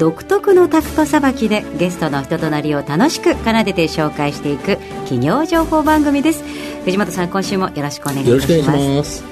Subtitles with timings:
[0.00, 6.42] 独特のタクトさばきでゲストの人となりを楽しく奏でて紹介していく企業情報番組です。
[6.86, 9.22] 藤本さん今週もよろしくお願いいたします。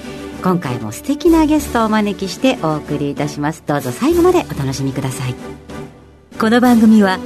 [0.43, 3.63] 今回も素敵なゲストをお招きしてお送りいたします。
[3.67, 5.35] どうぞ最後までお楽しみください。
[6.39, 7.19] この番組は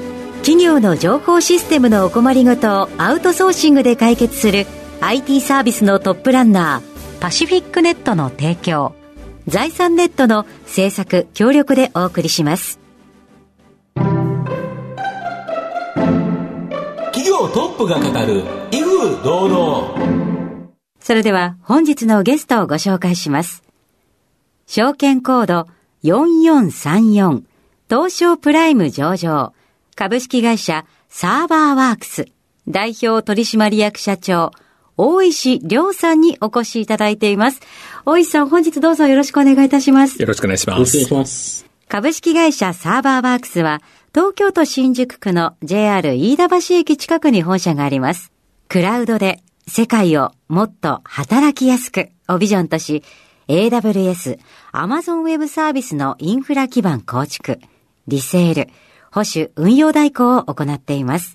[0.42, 4.66] 企業の情報システムのお困りごとをアウトソーシングで解決する
[5.00, 8.94] IT サービスのトップランナーパシフィックネットの提供
[9.48, 12.81] 財産ネットの制作協力でお送りします
[17.32, 20.68] 業トップが語る威風堂々
[21.00, 23.62] それでは本日のゲストをご紹介します
[24.66, 25.66] 証券コード
[26.04, 27.42] 4434
[27.88, 29.54] 東証プライム上場
[29.94, 32.26] 株式会社サーバーワークス
[32.68, 34.50] 代表取締役社長
[34.98, 37.60] 大石亮さんにお越しいただいています。
[38.04, 40.20] 大石さん、本日どうぞよろしくお願いいたします。
[40.20, 40.76] よろしくお願いします。
[40.76, 43.82] よろしくお願いします株式会社サーバーワークスは、
[44.14, 48.32] 東京都新宿区の JR 飯田橋駅近くに本社があります。
[48.68, 53.02] クラウドで世界をもっと働きやすくをビジョンとし、
[53.48, 54.38] AWS、
[54.72, 57.60] Amazon Web サービスのインフラ基盤構築、
[58.08, 58.70] リセール、
[59.10, 61.34] 保守、運用代行を行っています。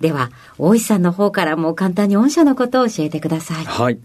[0.00, 3.64] では、大石さんの方からも簡単に御社のことを教えてください。
[3.64, 3.98] はい。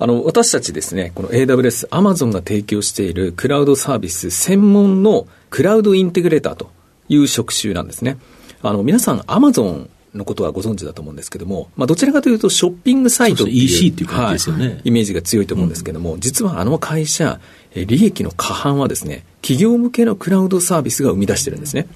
[0.00, 6.70] あの、私たちですね、この AWS、Amazon が提供しているクラウドサービス専門のクラウドインテグレーターと
[7.08, 8.16] いう職種なんですね。
[8.62, 13.64] あの、皆さん Amazon のことはご存知だと思うんですけども、まあ、どちらかというとショッピングサイトっていう。
[13.64, 17.40] EC っていう感じですよねはいイメージが強いと思うんですけども、実はあの会社、
[17.74, 21.88] え利益の過半はですね、企業向けのクラウドサービスが生み出してるんですね。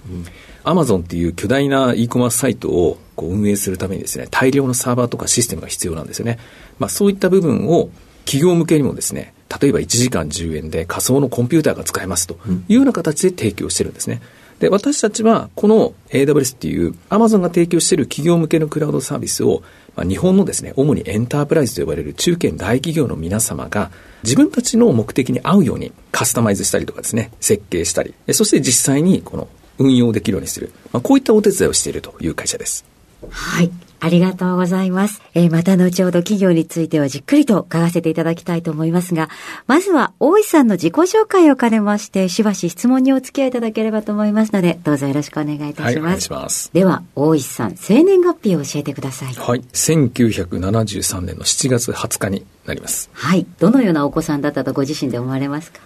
[0.64, 6.38] アマゾンっていう巨大な e コマースサイトをこう運営するためにですね、大量のサーバーとかシステムが必要なんですよね。
[6.78, 7.90] まあそういった部分を
[8.24, 14.22] 企業向けにもですね、例えば1時間10円で仮想のコンピューターが使えますというような形で提供してるんですね。
[14.62, 19.62] で、私たちはこの AWS っていう Amazon が提供している企業向けのクラウドサービスを、
[19.96, 23.90] まあ、日本のですね、主にエンタープライズと呼ばれる中堅大企業の皆様が
[24.22, 29.48] 自分たちの目的に合うようにカスタマイズしたりとかですね、設計したり、えそして実際にこの
[29.78, 32.91] 運用できるようにする、まあ、こういったお手伝いをしているという会社です。
[33.30, 33.70] はい。
[34.04, 35.22] ありがとうございます。
[35.34, 39.28] えーまた後ほど企業についてはじっくりと伺わせていただきたいと思いますが、
[39.68, 46.04] まずは大石さんの自己紹介を兼ねまして、しばし質問にお付き合いいただければと思いますので、どうぞよろしくお願いいたはい、します。
[46.04, 46.70] お願いします。
[46.72, 49.34] では、大石さん、生年月日を教えてください。
[49.34, 53.08] はい、1973年の7月20日になります。
[53.12, 53.46] はい。
[53.60, 55.78] どのようなお子さんだったとご自身で思われますか？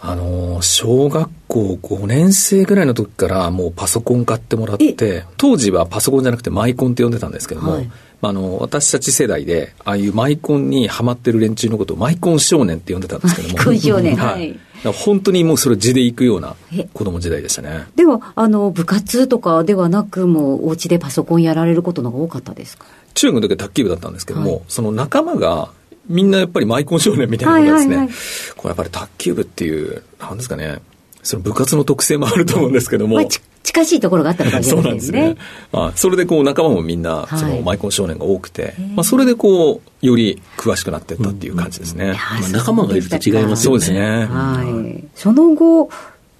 [0.00, 7.86] あのー小学校5年生ぐらいの時からもうパソコン買ってもらって、当時はパソコンじゃなくてマイコンって呼んでたんですけども、はい。
[8.20, 13.54] まああの、私たち世代で、ああいうマイコンにハマってる連中のことをマイコン少年って呼んでたんですけども。
[13.56, 14.16] マイコン少年。
[14.16, 14.58] ははい。
[15.04, 16.88] 本当にもうそれ地で行くようなえ。
[16.92, 17.86] 子供時代でしたね。
[17.96, 22.84] では、あの、部活とかではなく、もうお家でパソコンやられることのが多かったですか？
[23.14, 24.62] 中学の時は卓球部だったんですけども、はい。
[24.68, 25.70] その仲間が
[26.08, 27.96] みんなやっぱりマイコン少年みたいなことですね。
[27.96, 28.16] はいはいはい
[28.56, 30.80] これやっぱり卓球部っていう、なんですかね、
[31.22, 33.16] その部活の特性もあると思うんですけども。
[33.16, 35.20] まあ、ち近しいところがあったのかもしれそうませんね。
[35.20, 35.44] なんですね。
[35.72, 42.06] あそれでこう仲間もみんな、はいそのマイコン少年が多くて、まあそれでこう、より詳しくなっていったっていう感じですね。
[42.06, 44.26] いやまあ仲間がいると違いますよねそうですね。
[44.26, 45.04] はい。
[45.14, 45.90] その後、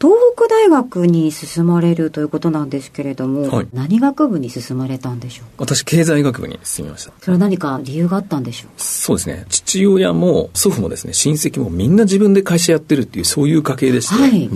[0.01, 5.65] 東北大学に進まれるということなんですけれども、はい何学部に進まれたんでしょうか？
[5.75, 7.13] 私、経済学部に進みました。
[7.21, 8.79] それは何か理由があったんでしょう？
[8.79, 9.45] かそうですね。
[9.49, 14.49] 父親も祖父もですね、親戚もみんな自分で会社やってるっていう、そういう家系でして、はい。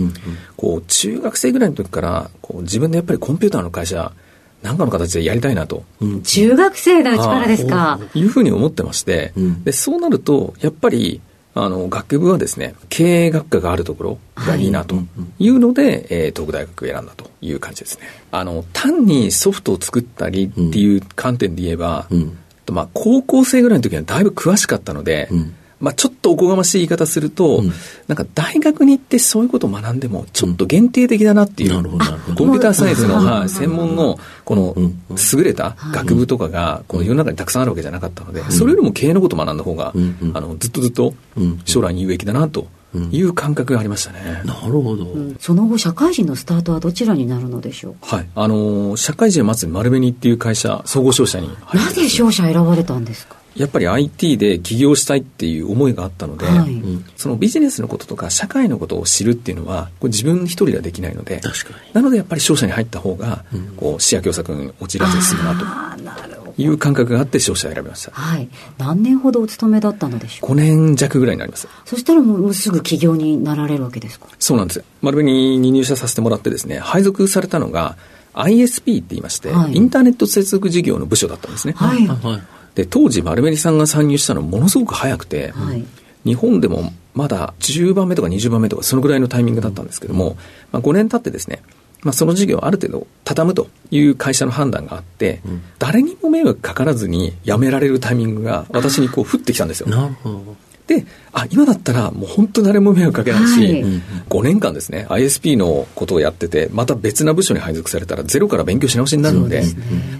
[0.55, 4.13] こう、中学生ぐらいの時から、こう、自分でやっぱりコンピューターの会社、
[4.61, 5.83] なんかの形でやりたいなと。
[6.23, 7.99] 中学生のうちからですか？
[8.13, 11.19] いうふうに思ってまして、うんで、そうなると、やっぱり、
[11.55, 14.67] あの、学部はですね、経営学科があるところがい。
[14.67, 14.95] いなと
[15.39, 18.05] いうので、えー東北大学を選んだという感じですね。
[18.31, 22.37] あの、単にソフトを作ったりっていう観点で言えば、うん。
[22.71, 27.71] まあ、高校生ぐらいの時にはだいぶ詳しかったので、うんまあ、ちょっとおこがましい言い方すると、うん。
[28.07, 32.37] なんか大学に行ってそういうことを学んでも、ちょっと限定的だなっていう、なるほどなるほど。
[32.37, 33.25] コンピューターサイエンスの、うん。
[33.25, 35.03] はい専門の、このうん。
[35.33, 40.37] 優れた学部とかが、この世の中にたくさんあるわけじゃなかったので、それよりも経営のことを学んだ方が、うんうん。
[40.37, 42.67] あのずっとずっとうん将来に有益だなと
[43.11, 44.41] いう感覚がありましたね。
[44.45, 45.05] なるほど。
[45.39, 47.95] その後、社会人のスタートはどちらになるのでしょう？
[48.01, 48.29] はい。
[48.35, 53.35] あのー社会人を待つ丸紅っていう会社、総合商社に入ってなぜ商社選ばれたんですか？
[53.55, 56.81] やっぱり IT で起業したいっていう思いがあったので、はい
[57.17, 61.93] そのビジネスのこととか社会のことを知るっていうのは、これ自分一人ではできないので、確かに。
[61.93, 63.45] なのでやっぱり商社に入った方が、
[63.77, 66.51] こう、視野狭窄に陥らずに済むなああ、なるほど。
[66.53, 68.11] という感覚があって商社を選びました。
[68.11, 68.47] はい。
[68.77, 71.67] 何年ほどお勤めだったのでしょう5年弱ぐらいになります。
[71.85, 74.27] そしたらもうすぐ起業になられるわけですか？
[74.39, 74.85] そうなんですよ。
[75.01, 77.97] 丸紅に入社させてもらってですね、配属されたのが
[78.35, 81.73] ISP って言いまして、はいインターネット接続事業の部署だったんですね。
[81.75, 82.05] はい。
[82.07, 82.41] はい。
[82.75, 85.83] で、当時丸紅さんが参入したのものすごく早くて、はい。
[86.25, 90.37] 日本でもまだ10番目とか20番目とかそのぐらいのタイミングだったんですけども、
[90.71, 91.61] まあ、5年経ってですね、
[92.01, 95.41] まあ、その事業をある程度畳むという会社の判断があって、
[95.79, 99.89] 誰にも迷惑かからずに辞められるタイミングが私にこう降ってきたんですよ。
[99.89, 100.55] なるほど。
[100.87, 103.81] で、あ、今だったらもう本当誰も迷惑かけないし、はい。
[103.81, 109.63] うん5年間ですね、ISP のことをやってて、また別な部署に配属されたらゼロから勉強し直しになるので、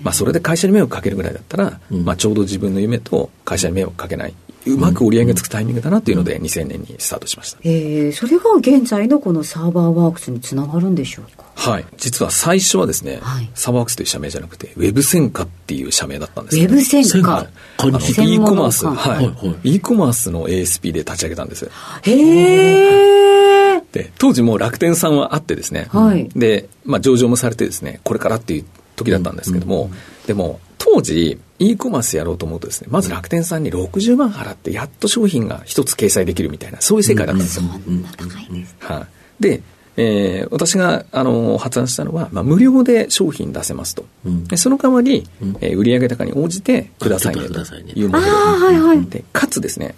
[0.03, 2.05] まあそれで会社に迷惑かけるぐらいだったら、うん。
[2.05, 4.33] まあちょうど自分の夢と会社に迷惑かけない、
[4.65, 7.59] うまく折り合いがつくタイミングだなっていうので2000年にスタートしました。
[7.63, 11.43] えー、それが現在のこのサーバーワークスにつながるんでしょうか？
[11.55, 11.85] はい。
[11.97, 13.49] 実は最初はですね、はい。
[13.53, 16.63] サバークスという社名じゃなくて、ウェブ戦火っていう社名だったんですね。
[16.63, 17.85] ウェブ戦戦火火。
[17.85, 21.69] あの、専 e 門コマース、のはい、は e コマースの ASP で立ち上げたんです。
[22.03, 23.81] へえ。
[23.91, 26.29] で、当時もう楽天さんはあってですね、はい。
[26.35, 28.65] で、まあ上場もされてですね、これからっていう
[28.95, 29.91] 時だったんですけども、
[30.25, 30.59] でも、
[30.93, 37.63] 当時、e コマースやろうと思うとですね、まず楽天さんに60万払って、やっと商品が一つ掲載できるみたいな、そういう世界だったんですよ。
[37.83, 38.75] そんな高いんです。
[38.79, 39.07] は
[39.39, 39.43] い。
[39.43, 39.63] で、
[39.97, 44.05] えー私が、あの、発案したのは、まあ、無料で商品出せますと。
[44.25, 45.27] うんでその代わり、
[45.61, 47.59] えー売上高に応じてくださいねと
[47.95, 49.05] いうモデルああ、はいはい。
[49.05, 49.95] で、かつですね、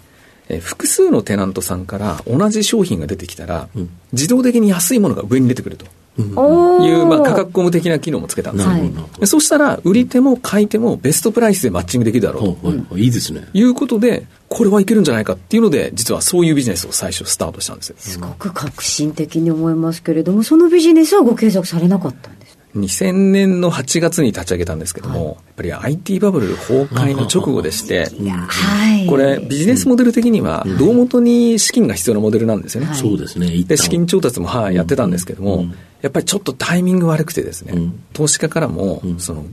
[0.48, 5.84] えー複数のテナントさんから同じ商品が出てきたら、うん自動的に安いものが上に出てくると
[6.22, 12.62] いう、まあ、価格コム的な機能もつけたんですはそうしたら、売り手も買い手もベストプライスでマッチングできるだろうと。
[12.62, 12.68] ど。
[12.68, 13.02] はいはいはい。
[13.02, 13.48] いいですね。
[13.52, 17.96] いうことで、これはいけるんじゃないかっていうので、実はそういうビジネスを最初スタートしたんですよ。
[17.98, 22.56] すごく革新的に思いますけれども、そのビジネスはご継続されなかったんです。
[22.76, 29.06] 2000年の8月に立ち上げたんですけども、やっぱり IT バブル崩壊の直後でして、 はい。
[29.06, 32.88] これビジネスモデル的には、胴元に資金が必要なモデルなんですよね。
[32.88, 33.52] はいそうですね。
[33.54, 35.74] 一で、旦資金調達も、はい、やってたんですけども、うん
[36.06, 38.04] やっぱりちょっとタイミング悪くてですね、うん。
[38.12, 39.18] 投資家からも、うん。
[39.18, 39.44] その、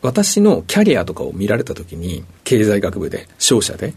[0.00, 3.92] 私のキャリアとかを見られたときに、経済学部で、商社で、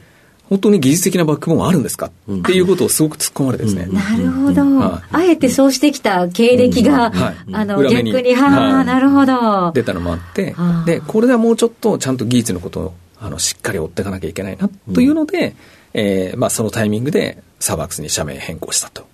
[0.49, 2.39] 本当に技術的なバックボーンあるんですか、うん。
[2.39, 3.95] っていうことをすごく突っ込まれてですね、うん。
[3.95, 7.13] なるほど、はあえてそうしてきた経歴が、うん。
[7.13, 7.35] はい。
[7.53, 9.71] あの、逆に、はあ、はいなるほど。
[9.71, 15.55] 出たのもあってはあ、で、これではもうちょっとちゃんと技術のことを、あの、しっかり追っていかなきゃいけないな、というので、
[15.93, 19.07] えーまあ、そのタイミングで、サバークスに社名変更したと。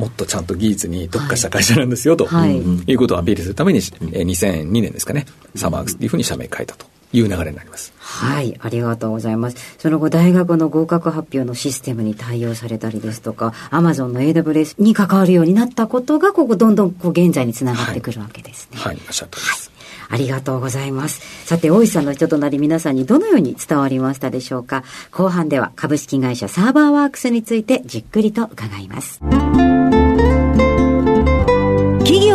[0.00, 7.92] もっとちゃんと技術に特化した会社なんですよ、と、はいい、うことをアピールするために、えー2002年ですかね、サバークスっていうふうに社名変えたという流れになります。
[7.98, 9.76] はい、ありがとうございます。
[9.78, 18.78] その後、大学の合格発表のシステムに対応されたりですとか、アマゾンの AWS に関わるようになったことが、ここどんどんこう現在につながってくるわけですね。
[18.78, 19.70] はい、おっしゃっております。
[20.10, 21.20] ありがとうございます。
[21.46, 24.82] さて、大石さんの人となり皆さんにどのように伝わりましたでしょうか
[25.12, 29.20] 後半では株式会社サーバーワークスについてじっくりと伺います。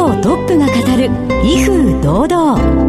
[0.06, 1.06] 企業トップが語る
[1.44, 2.86] 威風堂々。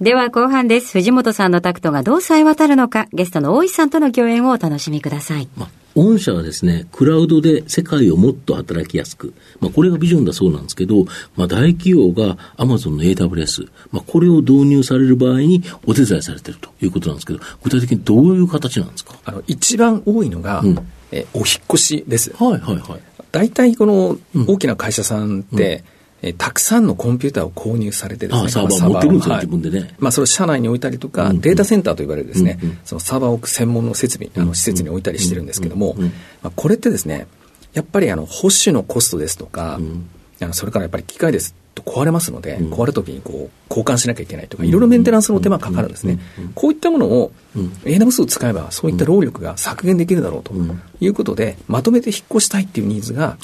[0.00, 0.92] では後半です。
[0.92, 5.48] 藤本さんのタクトがどう冴え渡るのか、ゲストの大石さんとの共演をお楽しみください。
[5.56, 11.04] まあ、御社はですね、クラウドで世界をもっと働きやすく、まあ、これがビジョンだそうなんですけど、
[11.36, 19.14] まあ、大企業が Amazon の AWS、まあ、これを導入される場合にお手伝いされてるということなんですけど、具体的にどういう形なんですか？
[19.26, 20.78] あの、一番多いのが、うん
[21.12, 22.32] えーお引っ越しです。
[22.36, 23.00] はいはいはい。
[23.34, 24.46] 大体このうん。
[24.46, 25.94] 大きな会社さんって、えー
[26.38, 29.44] たくさんのコンピューターを購入されてですね、あサーバーま持ってるんですよはい。
[29.44, 29.94] 自分でね。
[29.98, 36.08] まあ、それを社内に置いたりとか、うんデータセンターと呼ばれるですね、うんうんそのサーバーを置く専門の設備、あの施設に置いたりしてるんですけども、うんうん。
[36.42, 37.26] まあ、これってですね、
[37.74, 40.08] やっぱりあの保守のコストですとか、うん
[40.44, 42.72] あのそれからやっぱり機械ですと壊れますので、うん。
[42.72, 46.18] 壊れた時にこう交換しなきゃいけないとか、いろいろメンテナンスの手間がかかるんですね。
[46.54, 47.66] こういったものをうん。
[47.84, 50.80] AWS を使えば、そういった労力が削減できるだろうとうん。
[51.00, 53.36] いうことで、まとめて引っ越したいっていうニーズが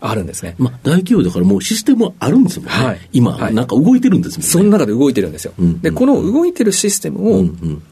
[0.00, 0.14] あ。
[0.14, 0.54] るんですね。
[0.58, 2.72] まあ、大企業だからもうシステムはあるんですもんね。
[2.72, 3.00] はい。
[3.12, 3.54] 今、はい。
[3.54, 4.48] なんか動いてるんですもんね。
[4.48, 5.52] その中で動いてるんですよ。
[5.58, 5.80] うん。
[5.80, 7.44] で、この動いてるシステムを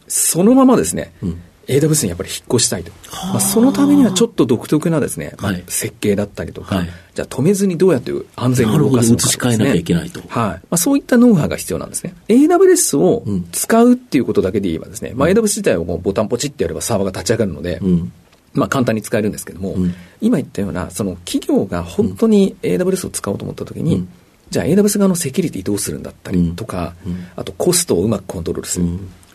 [0.08, 2.92] そのままですね、うん AWS にやっぱり引っ越したいと。
[3.32, 5.64] まあ、そのためにはちょっと独特なですね、まあはい。
[5.68, 6.88] 設計だったりとか、はい。
[7.14, 10.20] じゃあ止めずにどうやって安全に動かすのかね移し替えなきゃいけないと。
[10.20, 10.28] はい。
[10.28, 12.14] まあ、そういったノウハウが必要なんですね。
[12.28, 18.12] AWS を使うっていうことだけで言えばですね、まあ、AWS 自体をボタンポチってやればサーバーが立ち上がるので、うん。
[18.54, 19.76] まあ、簡単に使えるんですけども、
[20.20, 24.06] 今言ったような、その企業が本当に AWS を使おうと思ったときに、
[24.50, 26.94] じゃあ AWS 側のセキュリティどうするんだったりとか、
[27.36, 28.86] あとコストをうまくコントロールする。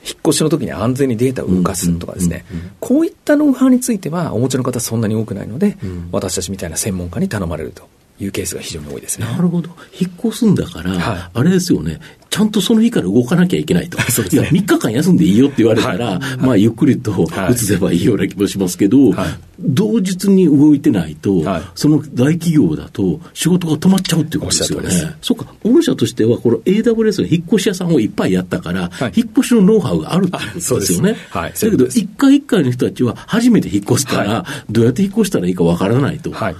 [0.03, 2.45] 引っ越しの時に安全にデータを動かすとかですね、
[2.79, 5.77] こういったノウハウについては、お持ちの方そんなに多くないので、
[6.11, 7.87] 私たちみたいな専門家に頼まれると
[8.23, 9.25] いうケースが非常に多いですね。
[9.25, 9.69] なるほど。
[9.99, 11.99] 引っ越すんだから、はい、あれですよね。
[12.31, 14.01] ちゃんとその日から動かなきゃいけないと。
[14.09, 21.43] そうですね、いや、3日間休んでいいよって言われたら、はい、まあ、ゆっくりと移せばいいような気もしますけど、はい、同日に動いてないと、
[21.75, 24.89] その大企業だと仕事が止まっちゃうっていうことですよね。
[25.21, 31.17] そっか、御社としては、この AWS の引っ越し屋さんをいっぱいやったから、引っ越しのノウハウがあるっていうことですよね。
[31.31, 36.31] はい、だけど、一回一回の人たちは初めて引っ越すから、どうやって引っ越したらいいかわからないと。
[36.31, 36.55] はい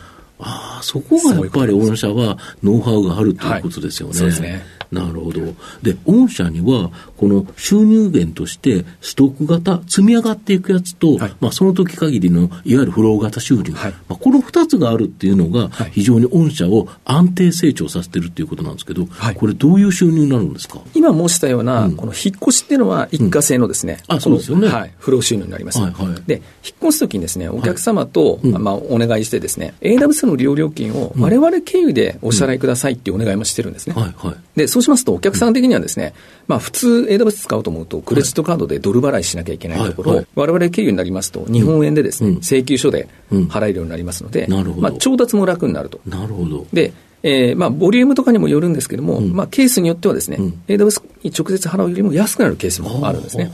[0.82, 4.14] そこがやっぱり御社はノウハウがあるということですよね。
[4.14, 4.64] そうですね。
[4.92, 5.42] なるほど。
[5.82, 11.34] で、御社には、この収入源として、ストック型、積み上がっていくやつと、はい。
[11.40, 13.92] まあ、その時限りの、いわゆるフロー型収入、はい。
[14.10, 19.36] まあ、この二つがあるっていうのがはい、非常に御社を安定成長させてるっていうことなんですけど、はい。
[19.36, 20.82] これどういう収入になるんですか？
[20.94, 24.68] 今申したような、この引っ越しっていうのは一過性のですね、あそうですよね。
[24.68, 25.80] はい、フロー収入になります。
[25.80, 26.22] はいはい。
[26.28, 26.44] で、引っ
[26.84, 28.52] 越すときにですね、お客様と、うん。
[28.52, 33.94] まあ、お願いしてですね、AWS の利用料金を我々経由でお支払いくださいっていうお願いもしてるんですね。
[33.96, 34.36] はいはい。
[34.56, 36.14] で、そうしますと、お客さん的にはですね、
[36.48, 40.18] まあ、普通 AWS 使おうと思うと、クレジットカードでドル払いしなきゃいけないところ、はい。
[40.20, 40.28] はい。
[40.36, 42.36] 我々経由になりますと、日本円でですね、うん。
[42.38, 43.44] 請求書でうん。
[43.46, 44.48] 払えるようになりますので、
[44.78, 46.00] まあ、調達も楽になると。
[46.06, 46.66] なるほど。
[46.74, 49.34] で、えーまあ、ボリュームとかにもよるんですけれども、うん。
[49.34, 50.64] まあ、ケースによってはですね、うん。
[50.68, 53.52] AWS に直接払うよりも安くなるケースもあるんですね。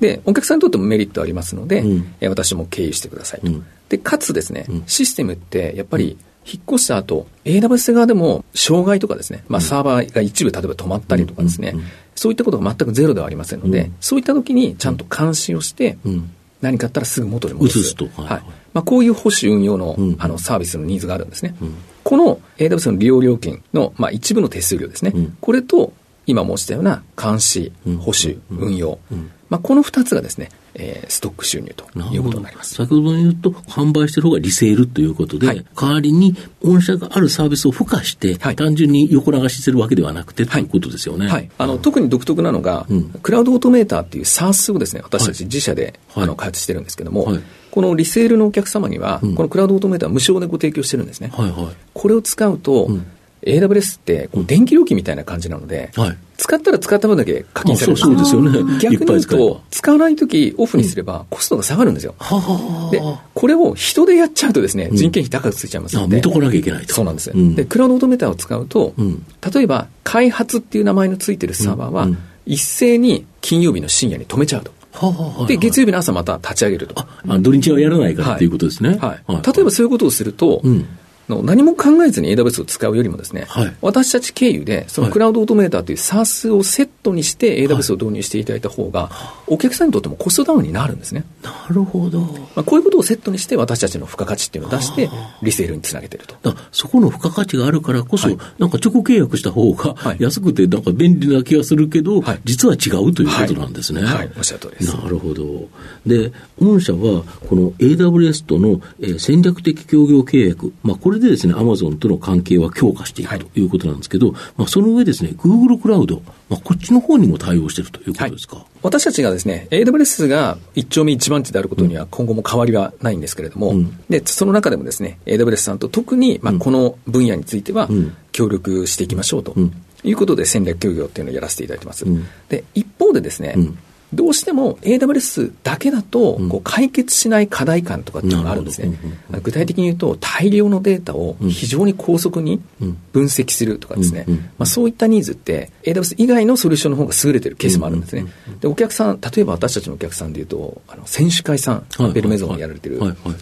[0.00, 2.14] で、お客さんにとってもメリットありますので、うん。
[2.20, 3.48] えー私も経由してくださいと。
[3.48, 3.66] うん。
[3.88, 4.82] で、かつですね、うん。
[4.86, 6.16] システムってやっぱり、
[6.50, 11.74] 引っ越した後、AWS 側でも障害とかですね、まあ、サーバーが一部例えば止まったりとかですね、
[12.14, 16.30] そういったことが全くゼロではありませんので、うんそういった時にちゃんと監視をして、うん。
[16.60, 17.78] 何かあったらすぐ元に戻す。
[17.78, 18.42] 移すとはいはい。
[18.74, 21.54] まあ、こういう保守運用の,、うんあのサービスのニーズがあるんですね。
[21.60, 21.74] うん
[22.04, 25.12] この AWS の利用料金の、まあ、一部の手数料ですね。
[25.14, 25.92] うんこれと、
[26.28, 28.58] 今申したような監視うん、保守、うん。
[28.58, 28.98] 運用。
[29.10, 29.30] うん。
[29.48, 32.74] まあ、この二つがですね、えーストック収入ということになります。
[32.74, 35.64] 先ほど言うと、販売してる方がリセールということで、はい。
[35.74, 38.56] 代わりに御社があるサービスを付加して、はい。
[38.56, 41.28] 単純に横流ししてるわけではなくて、ということですよね。
[41.28, 43.04] はい、あの特に独特なのが、うん。
[43.22, 46.24] クラウドオートメーターっていう SaaS をですね、私たち自社で、はい。
[46.24, 47.40] あの開発してるんですけども、はい。
[47.70, 49.34] このリセールのお客様には、うん。
[49.34, 51.32] このクラウドオートメーター無償でご提供してるんですね。
[51.32, 51.50] はい。
[51.50, 51.76] はい。
[51.94, 53.06] これを使うと、うん
[53.42, 56.16] AWS ってこう電気料金みたいな感じなので、はい。
[56.36, 58.78] 使ったら使った分だけ課金されるんですあそうそうですよね。
[58.80, 62.14] 逆に言うと、使わないときオフにすればコストが下がるんですよ。
[62.18, 63.02] ははで、
[63.34, 66.16] これを人でやっちゃうとですね、人件費高くついちゃいますあ、ので。
[66.16, 66.94] 見とかなきゃいけないと。
[66.94, 67.54] そうなんです、うん。
[67.54, 69.24] で、クラウドオートメーターを使うと、うん。
[69.52, 72.18] 例えば、開発っていう名前のついてるサーバーは、うんうん。
[72.46, 74.72] 一斉に金曜日の深夜に止めちゃうと。
[74.92, 76.94] はははで、月曜日の朝また立ち上げると。
[76.98, 78.98] あ、土日はやらないからっていうことですね。
[79.00, 79.22] はい。
[79.28, 80.86] 例えばそういうことをすると、うん
[81.28, 89.10] の何も考えずに AWS を使うよりもですね、はい私たち経由で、そのはいクラウドオートメーターという SaaS をセットにして AWS を導入していただいた方が、
[89.46, 91.24] お客さんにとってもコストダウンになるんですね。
[91.42, 92.20] なるほど。
[92.20, 95.10] まあ、こういうことをセットにして私たちの付加価値っていうのを出して、
[95.42, 96.54] リセールにつなげてると。
[96.72, 104.02] そこの付加価値があるからこそ、はいなんか直契約した方がはい安くてなんか便利な気がするけど、はい実は違うということなんですね。
[104.02, 105.68] はいはいおっしゃる通りですなるほど。
[106.06, 113.38] で、御社はこの AWS との、えー戦略的協業契約、まあ、これでですね、Amazon との関係は強化していくはい。
[113.40, 118.64] ということなんですけど、まあ、その上ですね、Google クラウド、まあ、こっちの方にも対応しているということですか？
[118.82, 123.98] 私たちがですね、AWS が一丁目一番地であることには今後も変わりはないんですけれども、うん。
[124.08, 128.16] で、その中でもですね、AWS さんと特に、まあ、この分野についてはうん。
[128.32, 129.72] 協力していきましょうとうん。
[130.04, 132.04] いうことで戦略協業っていうのをやらせていただいてます。
[132.04, 132.24] うん。
[132.48, 133.78] で、一方でですね、うん
[134.12, 136.48] どうしても AWS だけだとうん。
[136.48, 138.96] こう解決しない課題感とかっていうのがあるんですね。
[139.42, 142.98] 具体的に言うと大量のデータを非常に高速にうん。
[143.12, 144.24] 分析するとかですね、
[144.58, 148.26] まあ、そういったニーズって AWS 以外のソリューションの方が優れてるケースもあるんですね。
[148.60, 153.00] で、お客さん、例えば私たちのお客さんで言うと、あの選手会さん、はいベルメゾンをやられてる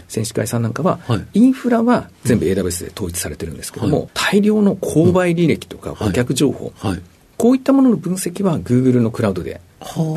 [0.09, 1.27] 選手会さんなんかは、はい。
[1.35, 4.09] インフラは全部 AWS で統一されてるんですけども、はい。
[4.15, 7.03] 大量の購買履歴とか顧客情報、はい。
[7.47, 9.61] こういったものの分析は Google のクラウドで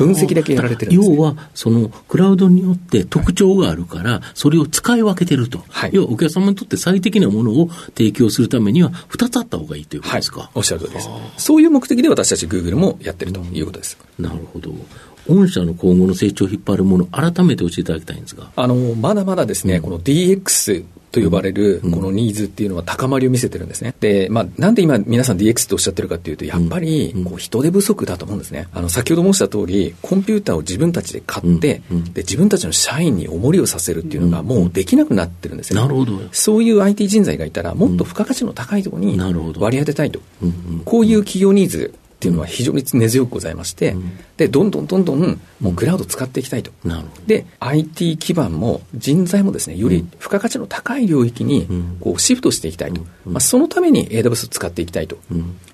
[0.00, 1.16] 分析だけやられてるんです、ね。
[1.16, 5.62] 要は、そのクラウドによって特徴があるから、それを使い分けてると。
[5.68, 11.08] はい要は、お客様にとって最適なものを提供するためには、2つあった方がいいということはいですか？、おっしゃる通りです。
[11.36, 13.96] そういう目的で私たち Google もやってるということです。
[14.18, 14.72] なるほど。
[15.28, 18.50] 御社の今後の成長を引っ張るもの、改めて教えていただきたいんですが。
[18.56, 23.94] あの、まだまだですね、この DX と呼ばれるこのニーズっていうのは高まりを見せてるんですね。
[24.00, 28.68] で、まあ、なんで今皆さん DX とおっしゃってるかっていうと、やっぱりこう人手不足だと思うんですね。
[28.72, 36.20] あの、先ほど申した通通り、コンピューターを自分たちで買って、で、自分たちの社員に重りをさせるっていうのがもうできなくなってるんですよ、ね、なるほど。
[36.32, 39.18] そういう IT 人材がいたら、もっと付加価値の高いところに
[39.58, 40.20] 割り当てたいと。
[40.84, 46.70] こういう企業ニーズっていうのは非常に根強くございまして、うん、で、どんどんどんどん、もうクラウド使っていきたいと。
[46.84, 51.66] うん、で、IT 基盤も人材もですね、より付加価値の高い領域に、
[51.98, 53.00] こう、シフトしていきたいと。
[53.24, 55.16] まあ、そのために AWS を使っていきたいと。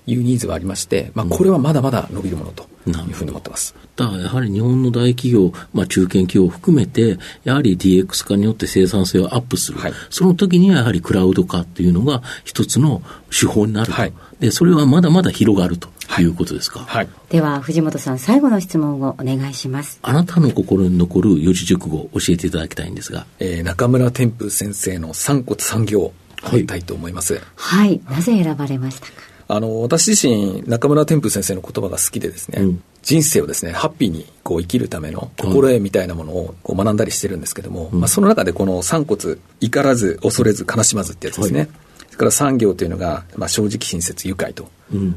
[0.09, 3.75] いうニーズはありまして、まあ、これはまだまだ伸びるものというふうに思ってます。
[3.97, 15.89] だからやはり日本の大企業、まあ、中堅企業を含めて、やはり DX 化によって生産性をアップする、はい、その時にはやはりクラウド化っていうのが一つの手法になると、はい、でそれはまだまだ広がると
[16.21, 16.79] いうことですか？
[16.79, 19.99] はい、では、藤本さん、最後の質問をお願いします。
[20.01, 23.25] あなたの心に残る四字熟語を教えていただきたいんですが。
[23.39, 27.41] えー、中村天風先生の三骨三行、入りたいと思います。
[27.55, 29.13] はい、なぜ選ばれましたか？
[29.49, 41.59] あの、私自身、中村天風先生の言葉が好きでですね、うん、人生をですね、ハッピーにこう生きるための心得みたいなものをこう学んだりしてるんですけども、うん、まあ、その中でこの三骨、怒らず、恐れず、悲しまずってやつですね。
[41.59, 41.86] はいそ
[42.17, 44.69] れから産業というのが、まあ、正直親切愉快と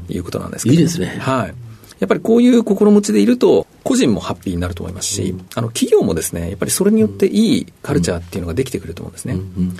[0.09, 1.17] いうことなんですけど、うん、いいですね。
[1.19, 1.53] はい。
[1.99, 9.37] やっぱりこういう心持ちでいると、個人もハッピーになると思いますし、うん、あの企業もですね、やっぱりそれによっていいカルチャーっていうのができてくると思うんですね。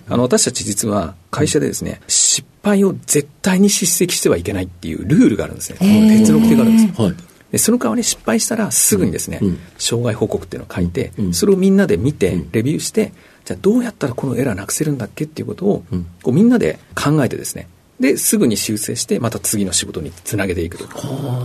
[0.08, 5.78] あの私たち実は会社でですね、失敗を絶対に叱責してはいけないっていうルールがあるんですね。
[5.80, 7.02] この鉄の規定があるんです。
[7.02, 7.16] はい。
[7.52, 13.14] でその代わり失敗したらすぐにですね、うん、障害報告っていうのを書いて、うん、それをみんなで見て、レビューして、
[13.52, 15.84] じゃあどうやったらこのエラーなくせるんだっけっていうことを、
[16.24, 17.68] こうみんなで考えてですね、
[18.02, 20.88] で、すぐに修正して、また次の仕事につなげていくと。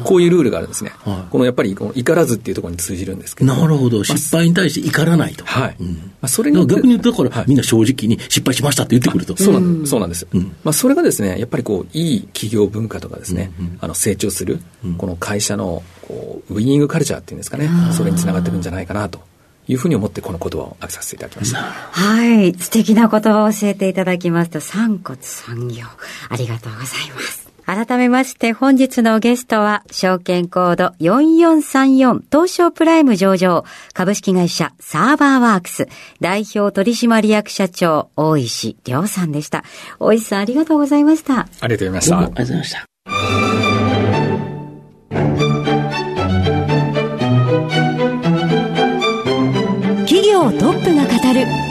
[0.05, 0.93] こういうルールがあるんですね。
[1.05, 3.55] はい、このやっぱり、この怒らずっていうところに通じるんですけど。
[3.55, 4.03] なるほど。
[4.03, 5.45] 失敗に対して怒らないと。
[5.45, 5.77] はい。
[5.79, 9.37] うん、まあ、それに逆に言うと、だから、みんな正直に失敗しましたって言ってくると。
[9.37, 9.91] そうなんです。
[9.91, 10.27] そうなんです。
[10.33, 14.61] うん、まあ、それがですね、やっぱりこう、いい企業文化とかですね、うんうん、あの、成長する、
[14.97, 19.21] この会社の、こう、ウィニングカルチャーっていうんですかね、それにつながっていくんじゃないかなと。
[19.69, 21.59] いうふうに思ってこの言葉を挙げさせていただきました。
[21.59, 22.55] はい。
[22.55, 25.85] 素敵な言葉を教えていただきますと、三骨三行。
[26.29, 27.47] ありがとうございます。
[27.67, 35.89] 改めまして本日のゲストは、証券コード4434東証プライム上場株式会社サーバーワークス
[36.21, 39.65] 代表取締役社長大石亮さんでした。
[39.99, 41.49] 大石さんありがとうございました。
[41.61, 42.19] ありがとうございました。
[42.19, 42.71] ありがとうございまし
[45.41, 45.46] た。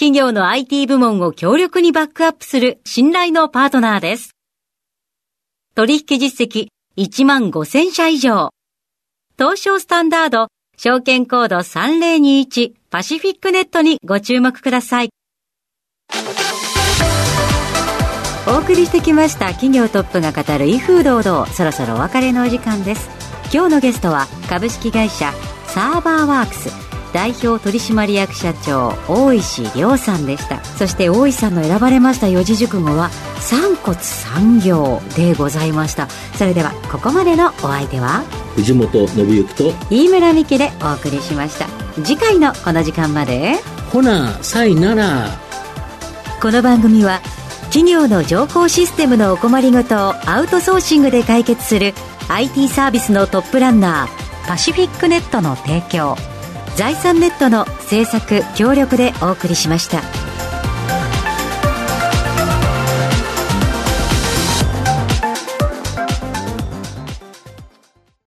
[0.00, 4.34] 企業の IT 部門を強力にバックアップする信頼のパートナーです。
[5.74, 8.48] 取引実績1万5000社以上。
[9.36, 15.10] 東証スタンダード、証券コード3021パシフィックネットにご注目ください。
[18.48, 23.10] お送りしてきました企業トップが語る威風堂々、そろそろお別れのお時間です。
[23.52, 25.30] 今日のゲストは株式会社
[25.66, 30.62] サーバーワークス代表取締役社長大石亮さんでした。
[30.64, 36.08] そして大石さんの選ばれました四字熟語は三骨三行でございました。
[36.36, 38.22] それではここまでのお相手は
[38.54, 41.66] 藤本信之と飯村美希でお送りしました。
[42.04, 43.56] 次回のこの時間まで
[43.92, 45.28] ほなさいなら。
[46.40, 47.20] この番組は
[47.64, 51.92] 企業の情報システムのお困りごとをアウトソーシングで解決する
[52.28, 56.16] IT サービスのトップランナーパシフィックネットの提供
[56.80, 60.19] 財産ネットの制作協力でお送りしました。